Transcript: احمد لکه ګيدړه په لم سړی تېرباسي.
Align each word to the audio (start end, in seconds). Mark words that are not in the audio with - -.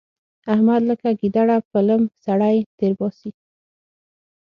احمد 0.53 0.81
لکه 0.89 1.09
ګيدړه 1.19 1.57
په 1.69 1.79
لم 1.87 2.01
سړی 2.25 2.57
تېرباسي. 2.79 3.31